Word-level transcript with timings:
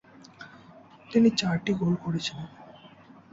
তিনি 1.11 1.29
চারটি 1.31 1.71
গোল 1.73 1.93
করেছিলেন। 1.95 2.47